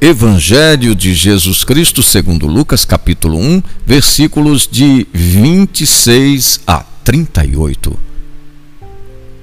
[0.00, 7.98] Evangelho de Jesus Cristo, segundo Lucas, capítulo 1, versículos de 26 a 38.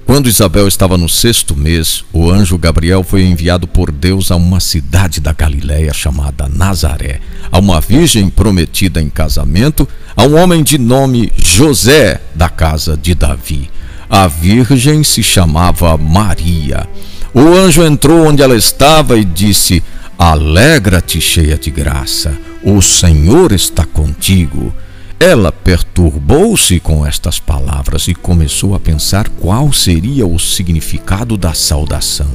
[0.05, 4.62] Quando Isabel estava no sexto mês, o anjo Gabriel foi enviado por Deus a uma
[4.62, 7.20] cidade da Galiléia chamada Nazaré,
[7.52, 9.85] a uma virgem prometida em casamento
[10.16, 13.70] a um homem de nome José, da casa de Davi.
[14.09, 16.88] A virgem se chamava Maria.
[17.34, 19.84] O anjo entrou onde ela estava e disse:
[20.18, 24.74] Alegra-te, cheia de graça, o Senhor está contigo.
[25.20, 32.32] Ela perturbou-se com estas palavras e começou a pensar qual seria o significado da saudação.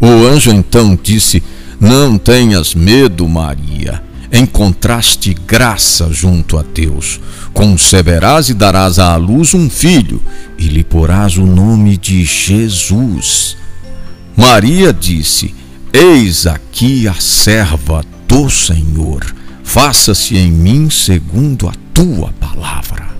[0.00, 1.42] O anjo então disse:
[1.80, 4.02] Não tenhas medo, Maria.
[4.32, 7.20] Encontraste graça junto a Deus.
[7.52, 10.22] Conceberás e darás à luz um filho,
[10.56, 13.56] e lhe porás o nome de Jesus.
[14.36, 15.54] Maria disse:
[15.94, 19.22] Eis aqui a serva do Senhor,
[19.62, 23.10] faça-se em mim segundo a tua palavra.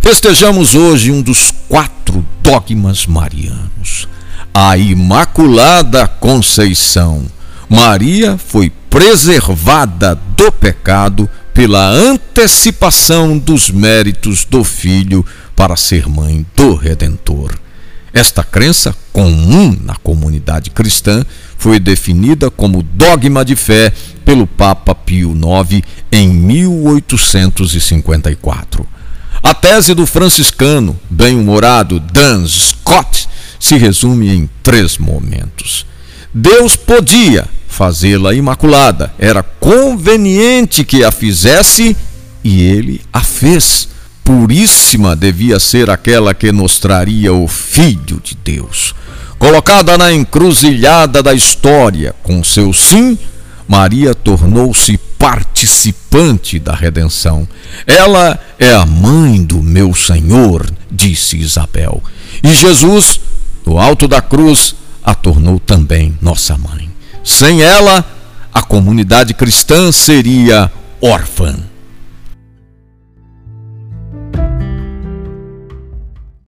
[0.00, 4.08] Festejamos hoje um dos quatro dogmas marianos,
[4.54, 7.26] a Imaculada Conceição.
[7.68, 16.74] Maria foi preservada do pecado pela antecipação dos méritos do Filho para ser mãe do
[16.74, 17.67] Redentor.
[18.12, 21.24] Esta crença, comum na comunidade cristã,
[21.56, 23.92] foi definida como dogma de fé
[24.24, 28.86] pelo Papa Pio IX em 1854.
[29.42, 33.28] A tese do franciscano, bem-humorado Dan Scott,
[33.60, 35.86] se resume em três momentos.
[36.32, 41.96] Deus podia fazê-la imaculada, era conveniente que a fizesse
[42.42, 43.88] e ele a fez
[44.28, 48.94] puríssima devia ser aquela que nos traria o Filho de Deus.
[49.38, 53.18] Colocada na encruzilhada da história com seu sim,
[53.66, 57.48] Maria tornou-se participante da redenção.
[57.86, 62.02] Ela é a mãe do meu Senhor, disse Isabel.
[62.44, 63.18] E Jesus,
[63.64, 66.90] no alto da cruz, a tornou também nossa mãe.
[67.24, 68.04] Sem ela,
[68.52, 71.67] a comunidade cristã seria órfã.